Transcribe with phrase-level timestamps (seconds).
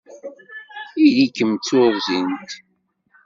[1.05, 2.51] Ili-kem d tuṛẓint!